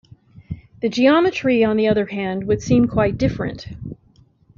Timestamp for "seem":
2.63-2.87